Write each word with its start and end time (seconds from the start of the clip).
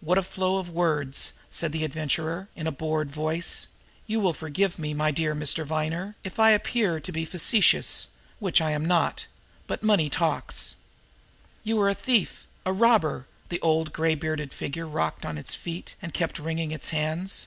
"What 0.00 0.18
a 0.18 0.24
flow 0.24 0.58
of 0.58 0.70
words!" 0.70 1.34
said 1.52 1.70
the 1.70 1.84
Adventurer, 1.84 2.48
in 2.56 2.66
a 2.66 2.72
bored 2.72 3.12
voice. 3.12 3.68
"You 4.08 4.18
will 4.18 4.32
forgive 4.32 4.76
me, 4.76 4.92
my 4.92 5.12
dear 5.12 5.36
Mr. 5.36 5.64
Viner, 5.64 6.16
if 6.24 6.40
I 6.40 6.50
appear 6.50 6.98
to 6.98 7.12
be 7.12 7.24
facetious, 7.24 8.08
which 8.40 8.60
I 8.60 8.72
am 8.72 8.84
not 8.84 9.28
but 9.68 9.84
money 9.84 10.10
talks." 10.10 10.74
"You 11.62 11.80
are 11.80 11.88
a 11.88 11.94
thief, 11.94 12.48
a 12.66 12.72
robber!" 12.72 13.28
The 13.50 13.60
old 13.60 13.92
gray 13.92 14.16
bearded 14.16 14.52
figure 14.52 14.88
rocked 14.88 15.24
on 15.24 15.38
its 15.38 15.54
feet 15.54 15.94
and 16.02 16.12
kept 16.12 16.40
wringing 16.40 16.72
its 16.72 16.88
hands. 16.88 17.46